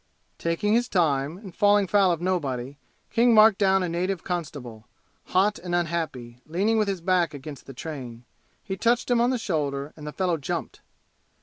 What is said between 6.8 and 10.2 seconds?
his back against the train. He touched him on the shoulder and the